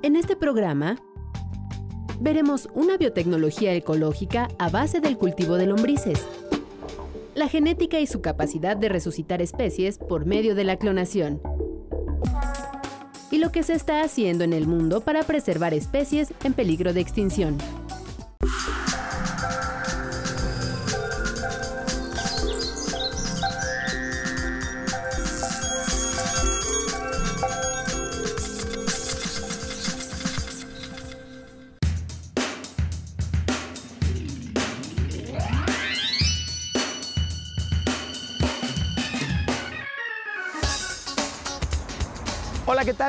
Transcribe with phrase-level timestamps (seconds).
[0.00, 0.96] En este programa
[2.20, 6.24] veremos una biotecnología ecológica a base del cultivo de lombrices,
[7.34, 11.40] la genética y su capacidad de resucitar especies por medio de la clonación,
[13.32, 17.00] y lo que se está haciendo en el mundo para preservar especies en peligro de
[17.00, 17.58] extinción.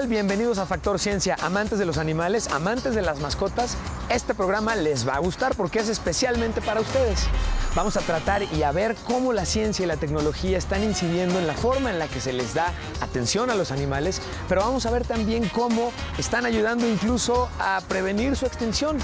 [0.08, 3.76] Bienvenidos a Factor Ciencia, amantes de los animales, amantes de las mascotas.
[4.09, 7.27] Este programa les va a gustar porque es especialmente para ustedes.
[7.75, 11.48] Vamos a tratar y a ver cómo la ciencia y la tecnología están incidiendo en
[11.48, 14.91] la forma en la que se les da atención a los animales, pero vamos a
[14.91, 18.97] ver también cómo están ayudando incluso a prevenir su extinción.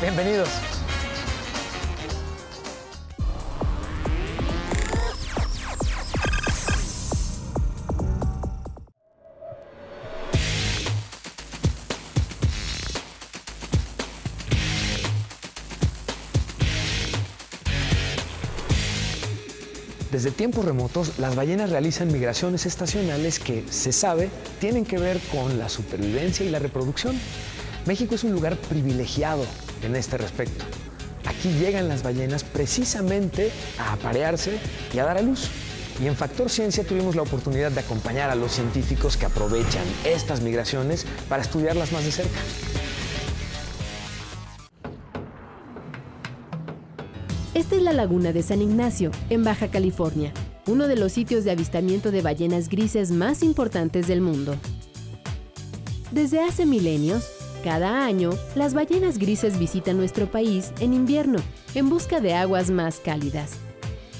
[0.00, 0.48] Bienvenidos.
[20.24, 25.58] Desde tiempos remotos, las ballenas realizan migraciones estacionales que, se sabe, tienen que ver con
[25.58, 27.14] la supervivencia y la reproducción.
[27.84, 29.44] México es un lugar privilegiado
[29.82, 30.64] en este respecto.
[31.26, 34.58] Aquí llegan las ballenas precisamente a aparearse
[34.94, 35.50] y a dar a luz.
[36.02, 40.40] Y en Factor Ciencia tuvimos la oportunidad de acompañar a los científicos que aprovechan estas
[40.40, 42.40] migraciones para estudiarlas más de cerca.
[47.54, 50.32] Esta es la laguna de San Ignacio, en Baja California,
[50.66, 54.56] uno de los sitios de avistamiento de ballenas grises más importantes del mundo.
[56.10, 57.30] Desde hace milenios,
[57.62, 61.38] cada año, las ballenas grises visitan nuestro país en invierno,
[61.76, 63.52] en busca de aguas más cálidas.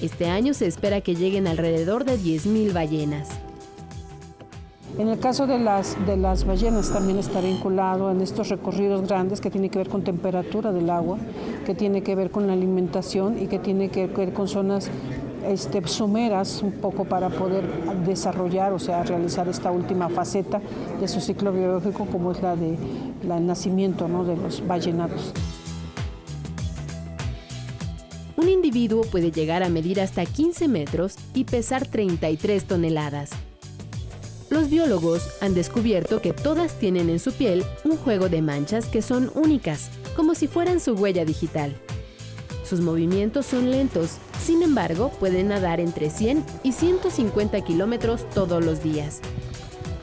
[0.00, 3.30] Este año se espera que lleguen alrededor de 10.000 ballenas.
[4.96, 9.40] En el caso de las, de las ballenas también está vinculado en estos recorridos grandes
[9.40, 11.18] que tiene que ver con temperatura del agua,
[11.64, 14.90] que tiene que ver con la alimentación y que tiene que ver con zonas
[15.46, 17.64] este, sumeras un poco para poder
[18.06, 20.60] desarrollar, o sea, realizar esta última faceta
[21.00, 22.76] de su ciclo biológico como es la de,
[23.40, 24.24] nacimiento ¿no?
[24.24, 25.32] de los ballenados.
[28.36, 33.30] Un individuo puede llegar a medir hasta 15 metros y pesar 33 toneladas.
[34.54, 39.02] Los biólogos han descubierto que todas tienen en su piel un juego de manchas que
[39.02, 41.74] son únicas, como si fueran su huella digital.
[42.64, 48.80] Sus movimientos son lentos, sin embargo pueden nadar entre 100 y 150 kilómetros todos los
[48.80, 49.22] días.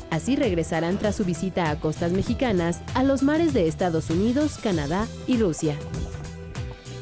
[0.09, 5.07] Así regresarán tras su visita a costas mexicanas a los mares de Estados Unidos, Canadá
[5.27, 5.77] y Rusia.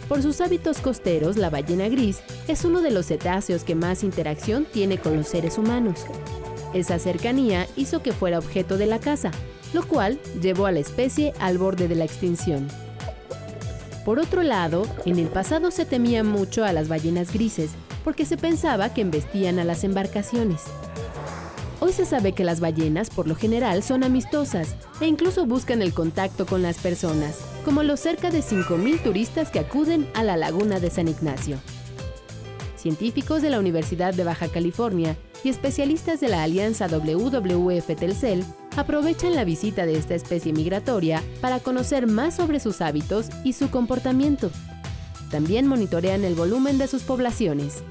[0.07, 4.66] Por sus hábitos costeros, la ballena gris es uno de los cetáceos que más interacción
[4.71, 6.05] tiene con los seres humanos.
[6.74, 9.31] Esa cercanía hizo que fuera objeto de la caza,
[9.74, 12.68] lo cual llevó a la especie al borde de la extinción.
[14.06, 17.72] Por otro lado, en el pasado se temía mucho a las ballenas grises
[18.03, 20.63] porque se pensaba que embestían a las embarcaciones.
[21.81, 25.94] Hoy se sabe que las ballenas por lo general son amistosas e incluso buscan el
[25.94, 30.79] contacto con las personas, como los cerca de 5.000 turistas que acuden a la laguna
[30.79, 31.58] de San Ignacio.
[32.75, 38.44] Científicos de la Universidad de Baja California y especialistas de la alianza WWF Telcel
[38.75, 43.69] aprovechan la visita de esta especie migratoria para conocer más sobre sus hábitos y su
[43.69, 44.51] comportamiento.
[45.31, 47.83] También monitorean el volumen de sus poblaciones.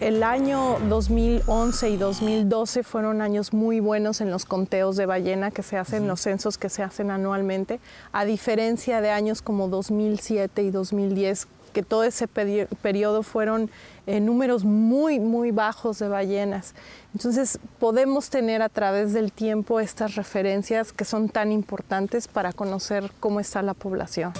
[0.00, 5.62] El año 2011 y 2012 fueron años muy buenos en los conteos de ballena que
[5.62, 7.80] se hacen, los censos que se hacen anualmente,
[8.10, 13.70] a diferencia de años como 2007 y 2010 que todo ese periodo fueron
[14.06, 16.74] eh, números muy, muy bajos de ballenas.
[17.14, 23.10] Entonces podemos tener a través del tiempo estas referencias que son tan importantes para conocer
[23.20, 24.32] cómo está la población.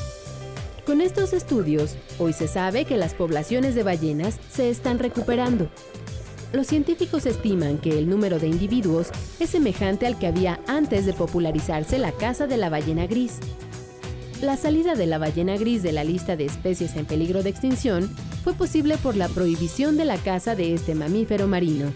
[0.87, 5.69] Con estos estudios, hoy se sabe que las poblaciones de ballenas se están recuperando.
[6.53, 11.13] Los científicos estiman que el número de individuos es semejante al que había antes de
[11.13, 13.39] popularizarse la caza de la ballena gris.
[14.43, 18.09] La salida de la ballena gris de la lista de especies en peligro de extinción
[18.43, 21.93] fue posible por la prohibición de la caza de este mamífero marino.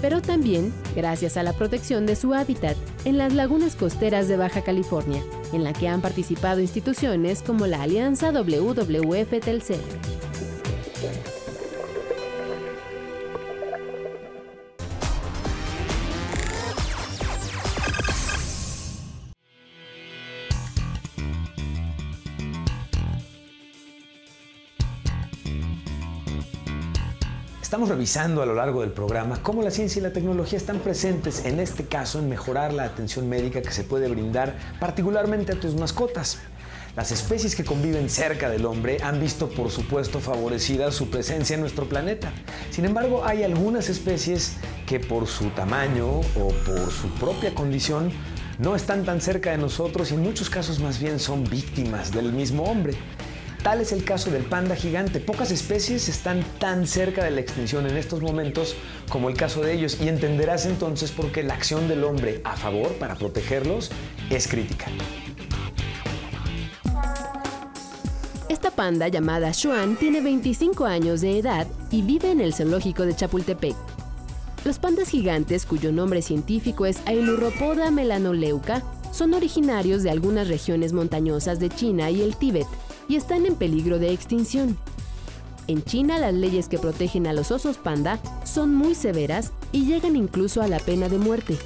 [0.00, 4.62] Pero también gracias a la protección de su hábitat en las lagunas costeras de Baja
[4.62, 5.20] California,
[5.52, 9.40] en la que han participado instituciones como la Alianza WWF
[27.82, 31.44] Estamos revisando a lo largo del programa cómo la ciencia y la tecnología están presentes,
[31.44, 35.74] en este caso, en mejorar la atención médica que se puede brindar particularmente a tus
[35.74, 36.38] mascotas.
[36.94, 41.60] Las especies que conviven cerca del hombre han visto, por supuesto, favorecida su presencia en
[41.60, 42.30] nuestro planeta.
[42.70, 48.12] Sin embargo, hay algunas especies que por su tamaño o por su propia condición
[48.60, 52.32] no están tan cerca de nosotros y en muchos casos más bien son víctimas del
[52.32, 52.94] mismo hombre.
[53.62, 55.20] Tal es el caso del panda gigante.
[55.20, 58.74] Pocas especies están tan cerca de la extinción en estos momentos
[59.08, 62.56] como el caso de ellos y entenderás entonces por qué la acción del hombre a
[62.56, 63.92] favor para protegerlos
[64.30, 64.86] es crítica.
[68.48, 73.14] Esta panda llamada Xuan tiene 25 años de edad y vive en el zoológico de
[73.14, 73.76] Chapultepec.
[74.64, 78.82] Los pandas gigantes, cuyo nombre científico es Ailuropoda melanoleuca,
[79.12, 82.66] son originarios de algunas regiones montañosas de China y el Tíbet
[83.08, 84.76] y están en peligro de extinción.
[85.68, 90.16] En China las leyes que protegen a los osos panda son muy severas y llegan
[90.16, 91.56] incluso a la pena de muerte.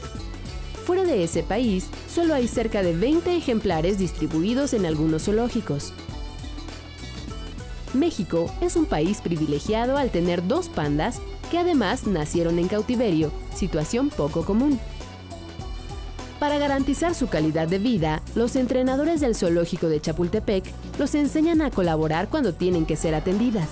[0.84, 5.92] Fuera de ese país, solo hay cerca de 20 ejemplares distribuidos en algunos zoológicos.
[7.94, 14.10] México es un país privilegiado al tener dos pandas que además nacieron en cautiverio, situación
[14.10, 14.78] poco común.
[16.46, 20.62] Para garantizar su calidad de vida, los entrenadores del zoológico de Chapultepec
[20.96, 23.66] los enseñan a colaborar cuando tienen que ser atendidas.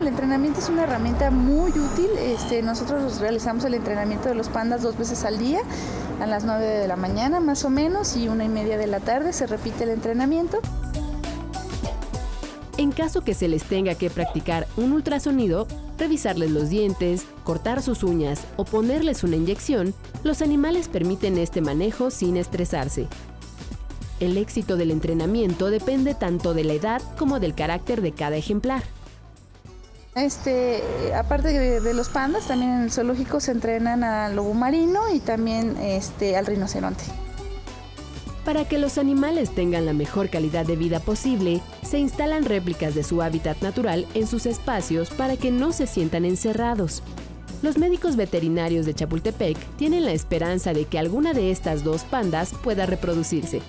[0.00, 2.08] El entrenamiento es una herramienta muy útil.
[2.18, 5.60] Este, nosotros realizamos el entrenamiento de los pandas dos veces al día,
[6.20, 8.98] a las 9 de la mañana más o menos y una y media de la
[8.98, 10.58] tarde se repite el entrenamiento.
[12.78, 18.02] En caso que se les tenga que practicar un ultrasonido, revisarles los dientes, cortar sus
[18.02, 23.08] uñas o ponerles una inyección, los animales permiten este manejo sin estresarse.
[24.20, 28.82] El éxito del entrenamiento depende tanto de la edad como del carácter de cada ejemplar.
[30.14, 30.82] Este,
[31.14, 31.48] aparte
[31.80, 36.36] de, los pandas, también en el zoológico se entrenan al lobo marino y también este,
[36.36, 37.04] al rinoceronte.
[38.48, 43.02] Para que los animales tengan la mejor calidad de vida posible, se instalan réplicas de
[43.02, 47.02] su hábitat natural en sus espacios para que no se sientan encerrados.
[47.60, 52.54] Los médicos veterinarios de Chapultepec tienen la esperanza de que alguna de estas dos pandas
[52.64, 53.60] pueda reproducirse.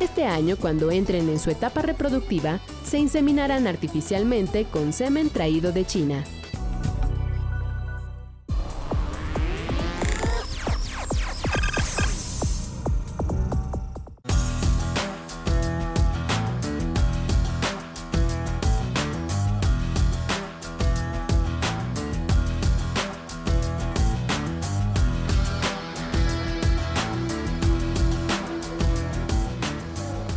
[0.00, 5.84] Este año, cuando entren en su etapa reproductiva, se inseminarán artificialmente con semen traído de
[5.84, 6.24] China.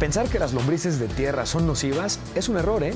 [0.01, 2.91] Pensar que las lombrices de tierra son nocivas es un error, ¿eh?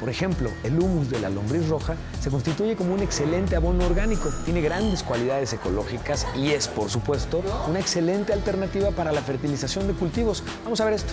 [0.00, 4.30] Por ejemplo, el humus de la lombriz roja se constituye como un excelente abono orgánico,
[4.46, 9.92] tiene grandes cualidades ecológicas y es, por supuesto, una excelente alternativa para la fertilización de
[9.92, 10.42] cultivos.
[10.64, 11.12] Vamos a ver esto.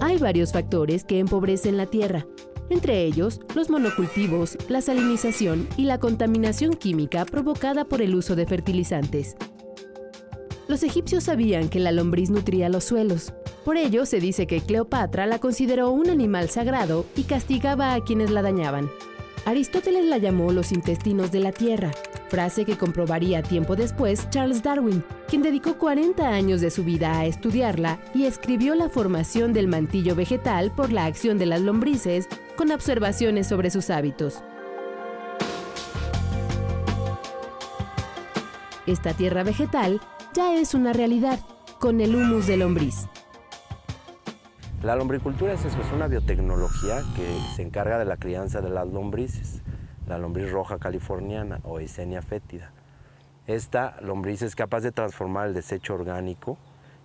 [0.00, 2.24] Hay varios factores que empobrecen la tierra,
[2.70, 8.46] entre ellos los monocultivos, la salinización y la contaminación química provocada por el uso de
[8.46, 9.36] fertilizantes.
[10.66, 13.34] Los egipcios sabían que la lombriz nutría los suelos.
[13.64, 18.30] Por ello se dice que Cleopatra la consideró un animal sagrado y castigaba a quienes
[18.30, 18.90] la dañaban.
[19.44, 21.92] Aristóteles la llamó los intestinos de la tierra,
[22.28, 27.26] frase que comprobaría tiempo después Charles Darwin, quien dedicó 40 años de su vida a
[27.26, 32.70] estudiarla y escribió la formación del mantillo vegetal por la acción de las lombrices con
[32.70, 34.42] observaciones sobre sus hábitos.
[38.86, 40.00] Esta tierra vegetal
[40.34, 41.40] ya es una realidad
[41.78, 43.06] con el humus de lombriz.
[44.82, 47.26] La lombricultura es, es una biotecnología que
[47.56, 49.62] se encarga de la crianza de las lombrices,
[50.06, 52.72] la lombriz roja californiana o Eisenia fétida.
[53.46, 56.56] Esta lombriz es capaz de transformar el desecho orgánico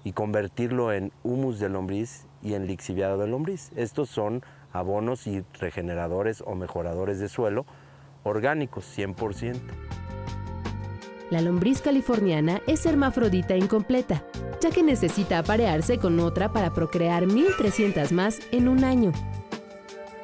[0.03, 3.71] y convertirlo en humus de lombriz y en lixiviado de lombriz.
[3.75, 7.65] Estos son abonos y regeneradores o mejoradores de suelo
[8.23, 9.59] orgánicos 100%.
[11.29, 14.23] La lombriz californiana es hermafrodita incompleta,
[14.61, 19.11] ya que necesita aparearse con otra para procrear 1.300 más en un año.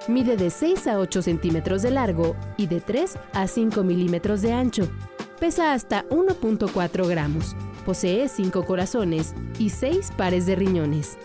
[0.08, 4.54] Mide de 6 a 8 centímetros de largo y de 3 a 5 milímetros de
[4.54, 4.88] ancho.
[5.40, 7.56] Pesa hasta 1.4 gramos.
[7.88, 11.18] Posee 5 corazones y 6 pares de riñones.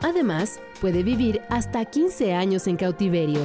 [0.00, 3.40] Además, puede vivir hasta 15 años en cautiverio.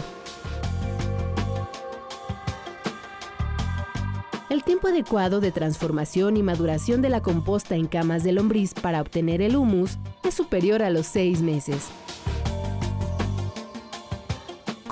[4.51, 9.01] El tiempo adecuado de transformación y maduración de la composta en camas de lombriz para
[9.01, 11.89] obtener el humus es superior a los seis meses.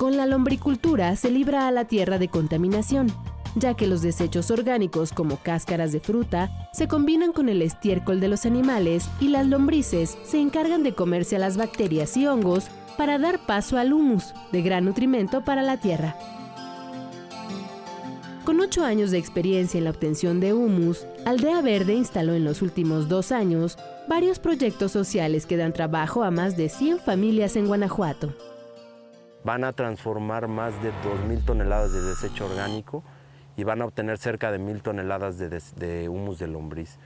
[0.04, 3.10] Con la lombricultura se libra a la tierra de contaminación,
[3.54, 8.28] ya que los desechos orgánicos como cáscaras de fruta se combinan con el estiércol de
[8.28, 12.66] los animales y las lombrices se encargan de comerse a las bacterias y hongos
[12.98, 16.14] para dar paso al humus, de gran nutrimento para la tierra.
[18.44, 22.60] Con ocho años de experiencia en la obtención de humus, Aldea Verde instaló en los
[22.60, 27.68] últimos dos años varios proyectos sociales que dan trabajo a más de 100 familias en
[27.68, 28.34] Guanajuato.
[29.44, 33.04] Van a transformar más de 2.000 toneladas de desecho orgánico
[33.58, 36.98] y van a obtener cerca de 1.000 toneladas de, humus de lombriz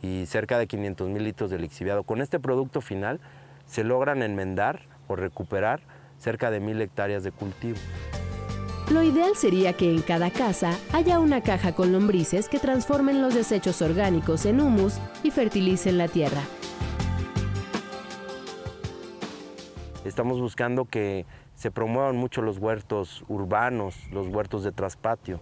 [0.00, 2.04] y cerca de 500.000 litros de lixiviado.
[2.04, 3.18] Con este producto final
[3.66, 5.80] se logran enmendar o recuperar
[6.18, 7.78] cerca de 1.000 hectáreas de cultivo.
[8.90, 13.34] Lo ideal sería que en cada casa haya una caja con lombrices que transformen los
[13.34, 16.42] desechos orgánicos en humus y fertilicen la tierra.
[20.04, 21.26] Estamos buscando que
[21.62, 25.38] se promuevan mucho los huertos urbanos, los huertos de traspatio.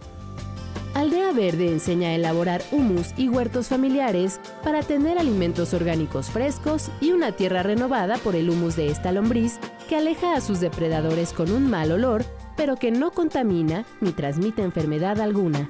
[0.93, 7.11] Aldea Verde enseña a elaborar humus y huertos familiares para tener alimentos orgánicos frescos y
[7.11, 9.59] una tierra renovada por el humus de esta lombriz
[9.89, 12.23] que aleja a sus depredadores con un mal olor
[12.55, 15.67] pero que no contamina ni transmite enfermedad alguna.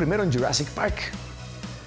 [0.00, 0.96] Primero en Jurassic Park,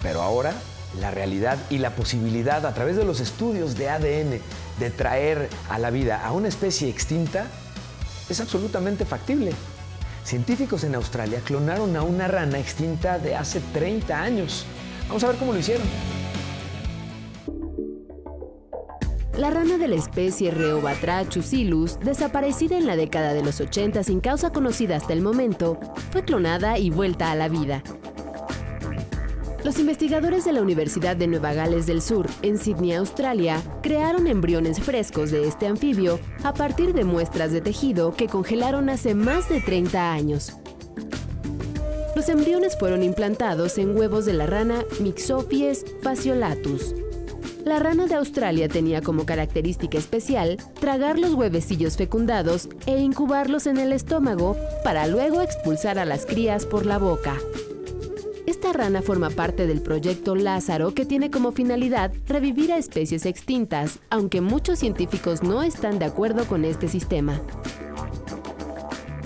[0.03, 0.53] pero ahora
[0.99, 4.39] la realidad y la posibilidad a través de los estudios de ADN
[4.79, 7.47] de traer a la vida a una especie extinta
[8.29, 9.51] es absolutamente factible.
[10.23, 14.67] Científicos en Australia clonaron a una rana extinta de hace 30 años.
[15.07, 15.87] Vamos a ver cómo lo hicieron.
[19.35, 24.19] La rana de la especie Reobatra chusilus, desaparecida en la década de los 80 sin
[24.19, 25.79] causa conocida hasta el momento,
[26.11, 27.81] fue clonada y vuelta a la vida.
[29.63, 34.81] Los investigadores de la Universidad de Nueva Gales del Sur, en Sydney, Australia, crearon embriones
[34.81, 39.61] frescos de este anfibio a partir de muestras de tejido que congelaron hace más de
[39.61, 40.51] 30 años.
[42.13, 46.93] Los embriones fueron implantados en huevos de la rana Mixophies fasciolatus.
[47.63, 53.77] La rana de Australia tenía como característica especial tragar los huevecillos fecundados e incubarlos en
[53.77, 57.37] el estómago para luego expulsar a las crías por la boca.
[58.63, 63.99] Esta rana forma parte del proyecto Lázaro que tiene como finalidad revivir a especies extintas,
[64.09, 67.41] aunque muchos científicos no están de acuerdo con este sistema.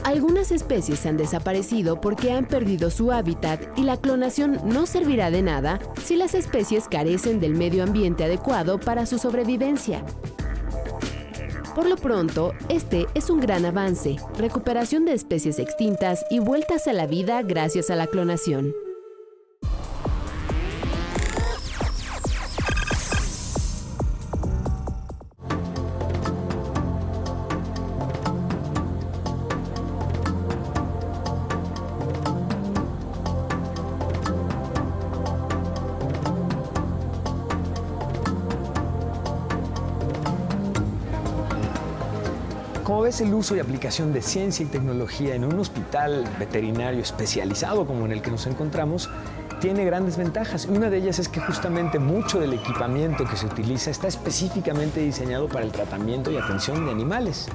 [0.03, 5.43] Algunas especies han desaparecido porque han perdido su hábitat y la clonación no servirá de
[5.43, 10.03] nada si las especies carecen del medio ambiente adecuado para su sobrevivencia.
[11.75, 16.93] Por lo pronto, este es un gran avance, recuperación de especies extintas y vueltas a
[16.93, 18.73] la vida gracias a la clonación.
[43.07, 47.87] ¿Cómo ves el uso y aplicación de ciencia y tecnología en un hospital veterinario especializado
[47.87, 49.09] como en el que nos encontramos?
[49.59, 50.65] tiene grandes ventajas.
[50.65, 55.47] Una de ellas es que justamente mucho del equipamiento que se utiliza está específicamente diseñado
[55.47, 57.47] para el tratamiento y atención de animales.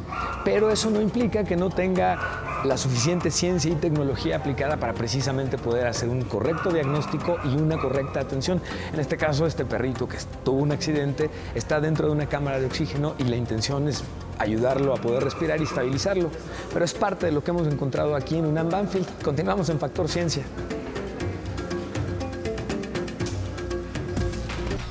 [0.45, 5.59] Pero eso no implica que no tenga la suficiente ciencia y tecnología aplicada para precisamente
[5.59, 8.61] poder hacer un correcto diagnóstico y una correcta atención.
[8.93, 12.67] En este caso, este perrito que tuvo un accidente está dentro de una cámara de
[12.67, 14.03] oxígeno y la intención es
[14.39, 16.31] ayudarlo a poder respirar y estabilizarlo.
[16.73, 19.07] Pero es parte de lo que hemos encontrado aquí en UNAM Banfield.
[19.23, 20.43] Continuamos en Factor Ciencia.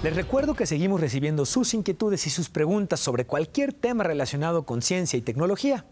[0.03, 4.81] Les recuerdo que seguimos recibiendo sus inquietudes y sus preguntas sobre cualquier tema relacionado con
[4.81, 5.85] ciencia y tecnología.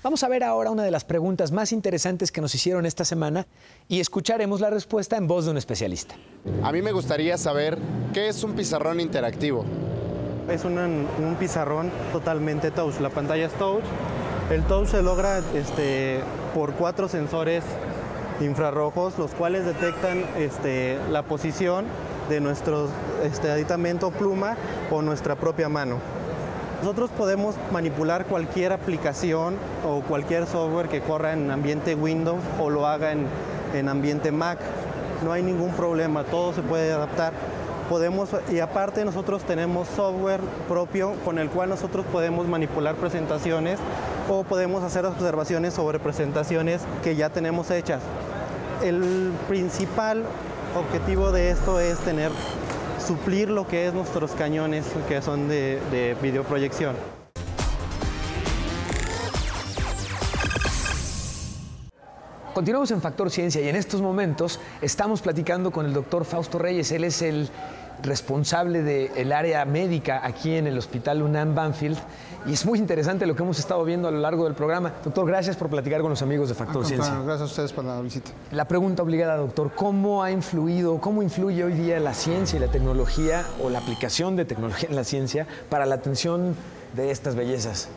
[0.00, 3.48] Vamos a ver ahora una de las preguntas más interesantes que nos hicieron esta semana
[3.88, 6.14] y escucharemos la respuesta en voz de un especialista.
[6.62, 7.78] A mí me gustaría saber
[8.14, 9.64] qué es un pizarrón interactivo.
[10.48, 13.00] Es un, un pizarrón totalmente touch.
[13.00, 13.84] La pantalla es touch.
[14.50, 16.20] El touch se logra este,
[16.54, 17.62] por cuatro sensores
[18.40, 21.84] infrarrojos, los cuales detectan este, la posición
[22.30, 22.88] de nuestro
[23.24, 24.56] este, aditamento pluma
[24.90, 25.98] o nuestra propia mano.
[26.80, 32.86] Nosotros podemos manipular cualquier aplicación o cualquier software que corra en ambiente Windows o lo
[32.86, 33.26] haga en,
[33.74, 34.60] en ambiente Mac.
[35.24, 37.34] no hay ningún problema, todo se puede adaptar.
[37.88, 43.78] Podemos, y aparte nosotros tenemos software propio con el cual nosotros podemos manipular presentaciones
[44.28, 48.02] o podemos hacer observaciones sobre presentaciones que ya tenemos hechas.
[48.84, 50.24] El principal
[50.76, 52.30] objetivo de esto es tener,
[53.04, 56.94] suplir lo que es nuestros cañones que son de, de videoproyección.
[62.52, 66.90] Continuamos en Factor Ciencia y en estos momentos estamos platicando con el doctor Fausto Reyes.
[66.90, 67.48] Él es el
[68.02, 71.98] responsable del área médica aquí en el Hospital UNAM Banfield.
[72.46, 74.92] Y es muy interesante lo que hemos estado viendo a lo largo del programa.
[75.04, 77.14] Doctor, gracias por platicar con los amigos de Factor Ciencia.
[77.24, 78.30] Gracias a ustedes por la visita.
[78.52, 82.68] La pregunta obligada, doctor, ¿cómo ha influido, cómo influye hoy día la ciencia y la
[82.68, 86.54] tecnología o la aplicación de tecnología en la ciencia para la atención
[86.94, 87.88] de estas bellezas?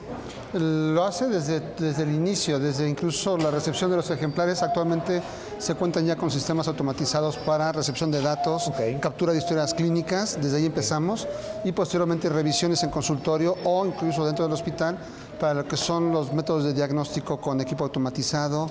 [0.53, 4.62] Lo hace desde, desde el inicio, desde incluso la recepción de los ejemplares.
[4.63, 5.21] Actualmente
[5.57, 10.57] se cuentan ya con sistemas automatizados para recepción de datos, captura de historias clínicas, desde
[10.57, 11.27] ahí empezamos,
[11.63, 14.98] y posteriormente revisiones en consultorio o incluso dentro del hospital
[15.41, 18.69] para lo que son los métodos de diagnóstico con equipo automatizado,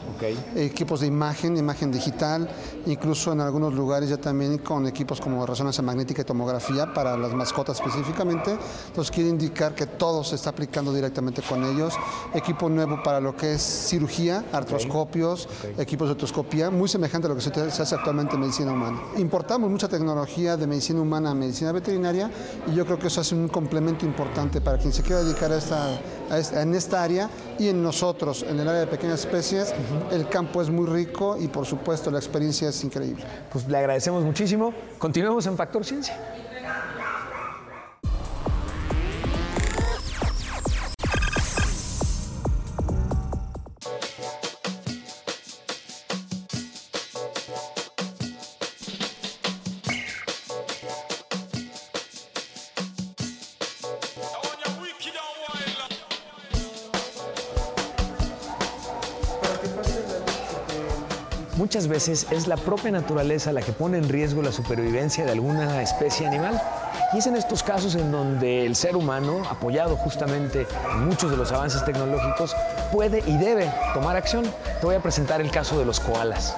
[0.55, 2.49] equipos de imagen, imagen digital,
[2.87, 7.35] incluso en algunos lugares ya también con equipos como resonancia magnética y tomografía para las
[7.35, 8.57] mascotas específicamente.
[8.87, 11.95] Entonces quiere indicar que todo se está aplicando directamente con ellos.
[12.33, 17.35] Equipo nuevo para lo que es cirugía, artroscopios, equipos de otoscopía, muy semejante a lo
[17.35, 17.51] que se
[17.83, 19.01] hace actualmente en medicina humana.
[19.17, 22.31] Importamos mucha tecnología de medicina humana a medicina veterinaria
[22.69, 25.57] y yo creo que eso hace un complemento importante para quien se quiera dedicar a
[26.39, 29.75] esta en esta área y en nosotros, en el área de pequeñas especies,
[30.11, 33.25] el campo es muy rico y por supuesto la experiencia es increíble.
[33.53, 34.73] Pues le agradecemos muchísimo.
[34.99, 36.50] Continuemos en Factor Ciencia.
[62.01, 66.27] Veces es la propia naturaleza la que pone en riesgo la supervivencia de alguna especie
[66.27, 66.59] animal.
[67.13, 71.37] Y es en estos casos en donde el ser humano, apoyado justamente en muchos de
[71.37, 72.57] los avances tecnológicos,
[72.91, 74.47] puede y debe tomar acción.
[74.81, 76.55] Te voy a presentar el caso de los koalas.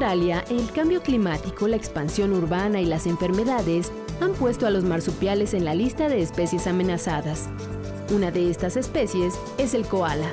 [0.00, 5.52] Australia, el cambio climático, la expansión urbana y las enfermedades han puesto a los marsupiales
[5.52, 7.50] en la lista de especies amenazadas.
[8.10, 10.30] Una de estas especies es el koala.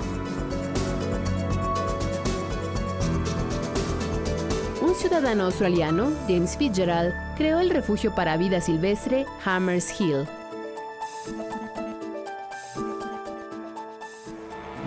[4.81, 10.25] Un ciudadano australiano, James Fitzgerald, creó el refugio para vida silvestre Hammers Hill,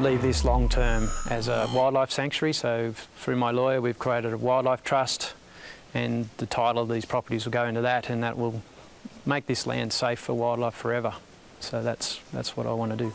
[0.01, 2.53] leave this long term as a wildlife sanctuary.
[2.53, 5.35] So through my lawyer, we've created a wildlife trust,
[5.95, 8.63] and the title of these properties will go into that, and that will
[9.27, 11.15] make this land safe for wildlife forever.
[11.61, 13.13] So that's that's what I want to do.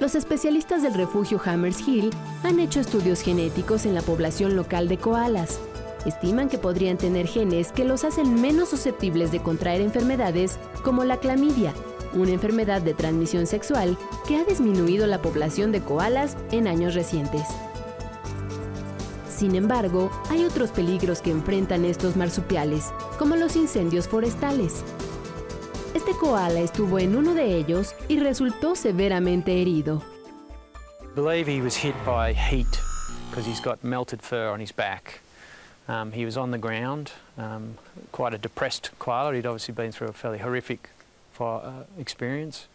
[0.00, 2.10] Los especialistas del refugio Hammers Hill
[2.42, 5.60] han hecho estudios genéticos en la población local de koalas.
[6.04, 11.18] Estiman que podrían tener genes que los hacen menos susceptibles de contraer enfermedades como la
[11.18, 11.72] clamidia,
[12.14, 13.96] una enfermedad de transmisión sexual
[14.26, 17.46] que ha disminuido la población de koalas en años recientes.
[19.28, 24.84] Sin embargo, hay otros peligros que enfrentan estos marsupiales, como los incendios forestales.
[25.94, 30.02] Este koala estuvo en uno de ellos y resultó severamente herido.
[31.14, 32.80] Believe he was hit by heat
[33.28, 35.20] because he's got melted fur on his back.
[35.88, 37.76] Um, he was on the ground, um,
[38.12, 39.34] quite a depressed koala.
[39.34, 40.88] He'd obviously been through a fairly horrific
[41.32, 42.68] for, uh, experience.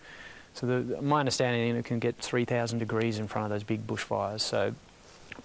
[0.53, 3.85] So the, my understanding is it can get 3,000 degrees in front of those big
[3.85, 4.41] bushfires.
[4.41, 4.73] So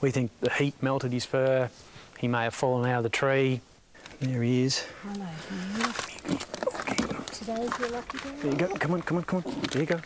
[0.01, 1.69] we think the heat melted his fur.
[2.19, 3.61] He may have fallen out of the tree.
[4.21, 4.87] There he is.
[7.33, 8.31] Today's your lucky day.
[8.43, 8.69] There you go.
[8.69, 9.61] Come on, come on, come on.
[9.71, 10.01] There you go.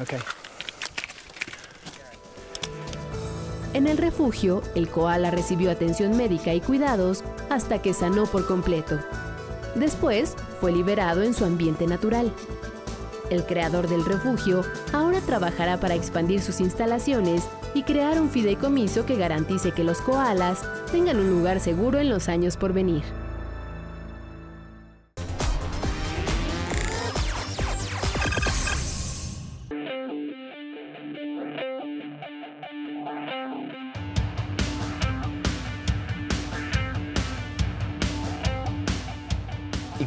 [0.00, 0.18] Okay.
[3.74, 8.98] En el refugio, el koala recibió atención médica y cuidados hasta que sanó por completo.
[9.74, 12.30] Después, fue liberado en su ambiente natural.
[13.30, 19.16] El creador del refugio ahora trabajará para expandir sus instalaciones y crear un fideicomiso que
[19.16, 20.60] garantice que los koalas
[20.92, 23.02] tengan un lugar seguro en los años por venir.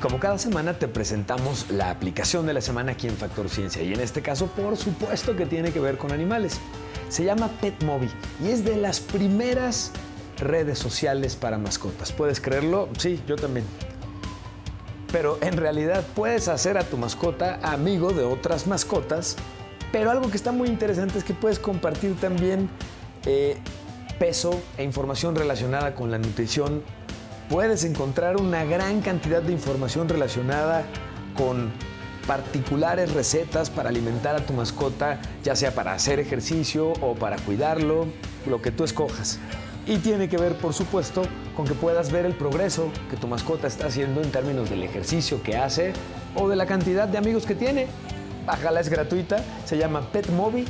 [0.06, 3.82] Como cada semana te presentamos la aplicación de la semana aquí en Factor Ciencia.
[3.82, 6.60] Y en este caso, por supuesto que tiene que ver con animales.
[7.10, 8.08] Se llama PetMobi
[8.44, 9.92] y es de las primeras
[10.38, 12.12] redes sociales para mascotas.
[12.12, 12.88] ¿Puedes creerlo?
[13.00, 13.66] Sí, yo también.
[15.12, 19.38] Pero en realidad puedes hacer a tu mascota amigo de otras mascotas.
[19.92, 22.70] Pero algo que está muy interesante es que puedes compartir también
[23.26, 23.58] eh,
[24.20, 26.84] peso e información relacionada con la nutrición.
[27.50, 30.84] Puedes encontrar una gran cantidad de información relacionada
[31.38, 31.72] con
[32.26, 38.08] particulares recetas para alimentar a tu mascota, ya sea para hacer ejercicio o para cuidarlo,
[38.48, 39.38] lo que tú escojas.
[39.86, 41.22] Y tiene que ver, por supuesto,
[41.56, 45.44] con que puedas ver el progreso que tu mascota está haciendo en términos del ejercicio
[45.44, 45.94] que hace
[46.34, 47.86] o de la cantidad de amigos que tiene.
[48.48, 50.66] Bájala, es gratuita, se llama PetMobi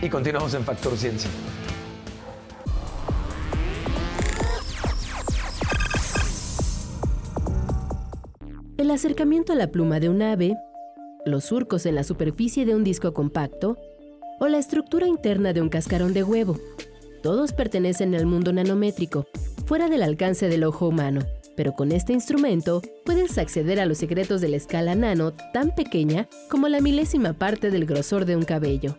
[0.00, 1.30] y continuamos en Factor Ciencia.
[8.90, 10.56] El acercamiento a la pluma de un ave,
[11.24, 13.78] los surcos en la superficie de un disco compacto
[14.40, 16.58] o la estructura interna de un cascarón de huevo.
[17.22, 19.28] Todos pertenecen al mundo nanométrico,
[19.64, 21.20] fuera del alcance del ojo humano,
[21.56, 26.28] pero con este instrumento puedes acceder a los secretos de la escala nano tan pequeña
[26.50, 28.96] como la milésima parte del grosor de un cabello.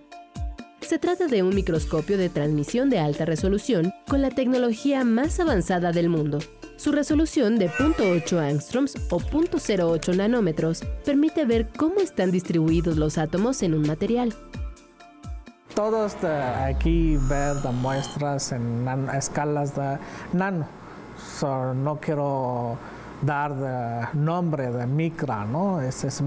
[0.80, 5.92] Se trata de un microscopio de transmisión de alta resolución con la tecnología más avanzada
[5.92, 6.40] del mundo,
[6.82, 13.62] su resolución de 0.8 angstroms o 0.08 nanómetros permite ver cómo están distribuidos los átomos
[13.62, 14.34] en un material.
[15.76, 20.00] Todos aquí ver muestras en escalas de
[20.34, 20.66] nano.
[21.76, 22.78] no quiero
[23.22, 25.82] dar nombre de micra, ¿no?
[25.82, 26.20] Ese es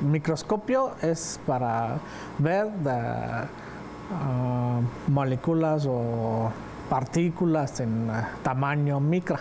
[0.00, 1.98] microscopio es para
[2.40, 6.50] ver ah, moléculas o
[6.90, 9.38] partículas en ah, tamaño micra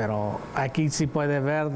[0.00, 1.70] pero aquí sí puede ver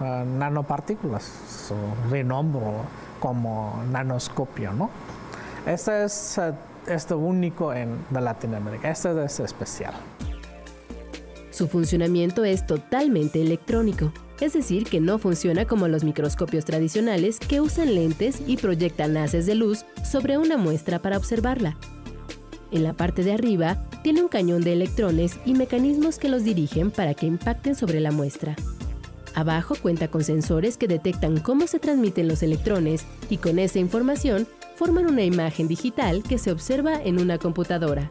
[0.00, 1.22] nanopartículas,
[1.68, 1.76] su
[2.10, 2.74] renombro
[3.20, 4.90] como nanoscopio, ¿no?
[5.64, 6.52] Este es uh,
[6.90, 9.94] este único en Latinoamérica, este es especial.
[11.52, 17.60] Su funcionamiento es totalmente electrónico, es decir, que no funciona como los microscopios tradicionales que
[17.60, 21.76] usan lentes y proyectan haces de luz sobre una muestra para observarla.
[22.72, 26.90] En la parte de arriba tiene un cañón de electrones y mecanismos que los dirigen
[26.90, 28.56] para que impacten sobre la muestra.
[29.34, 34.46] Abajo cuenta con sensores que detectan cómo se transmiten los electrones y con esa información
[34.76, 38.08] forman una imagen digital que se observa en una computadora.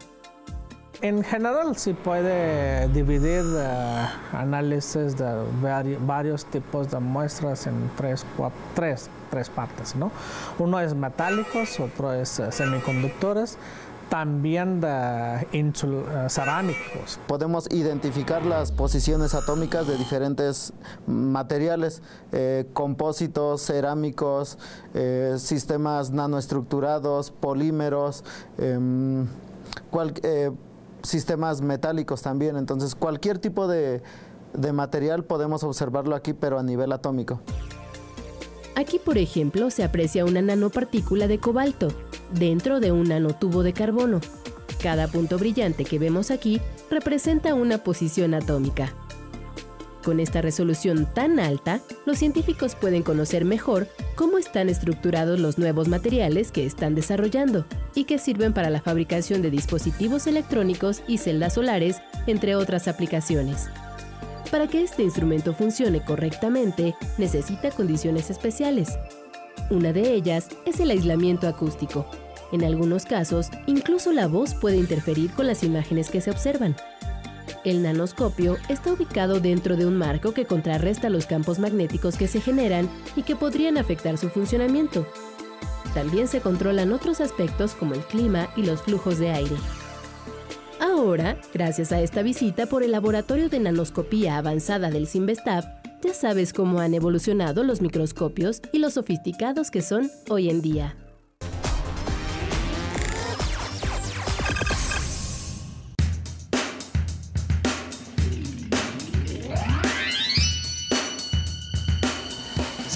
[1.00, 8.24] En general se puede dividir uh, análisis de varios tipos de muestras en tres,
[8.76, 9.96] tres, partes.
[9.96, 10.12] ¿no?
[10.60, 13.58] Uno es metálicos, otro es uh, semiconductores
[14.12, 17.18] también de eh, cerámicos.
[17.26, 20.74] Podemos identificar las posiciones atómicas de diferentes
[21.06, 24.58] materiales, eh, compósitos, cerámicos,
[24.92, 28.22] eh, sistemas nanoestructurados, polímeros,
[28.58, 29.26] em,
[31.02, 32.58] sistemas metálicos también.
[32.58, 34.02] Entonces, cualquier tipo de
[34.74, 37.40] material podemos observarlo aquí, pero a nivel atómico.
[38.76, 41.88] Aquí, por ejemplo, se aprecia una nanopartícula de cobalto
[42.32, 44.20] dentro de un nanotubo de carbono.
[44.82, 48.92] Cada punto brillante que vemos aquí representa una posición atómica.
[50.02, 55.86] Con esta resolución tan alta, los científicos pueden conocer mejor cómo están estructurados los nuevos
[55.86, 57.64] materiales que están desarrollando
[57.94, 63.68] y que sirven para la fabricación de dispositivos electrónicos y celdas solares, entre otras aplicaciones.
[64.50, 68.98] Para que este instrumento funcione correctamente, necesita condiciones especiales.
[69.70, 72.06] Una de ellas es el aislamiento acústico.
[72.52, 76.76] En algunos casos, incluso la voz puede interferir con las imágenes que se observan.
[77.64, 82.40] El nanoscopio está ubicado dentro de un marco que contrarresta los campos magnéticos que se
[82.40, 85.06] generan y que podrían afectar su funcionamiento.
[85.94, 89.56] También se controlan otros aspectos como el clima y los flujos de aire.
[90.80, 95.64] Ahora, gracias a esta visita por el Laboratorio de Nanoscopía Avanzada del Simvestab,
[96.02, 100.96] ya sabes cómo han evolucionado los microscopios y lo sofisticados que son hoy en día.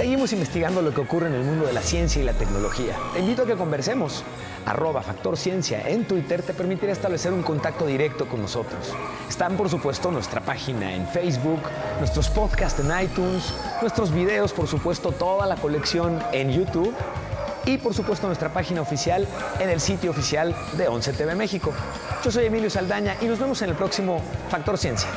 [0.07, 2.95] Seguimos investigando lo que ocurre en el mundo de la ciencia y la tecnología.
[3.13, 4.23] Te invito a que conversemos
[4.65, 8.95] arroba Factor en Twitter te permitirá establecer un contacto directo con nosotros.
[9.29, 11.59] Están, por supuesto, nuestra página en Facebook,
[11.99, 16.95] nuestros podcasts en iTunes, nuestros videos, por supuesto, toda la colección en YouTube
[17.65, 19.27] y, por supuesto, nuestra página oficial
[19.59, 21.73] en el sitio oficial de 11 TV México.
[22.23, 25.11] Yo soy Emilio Saldaña y nos vemos en el próximo Factor Ciencia.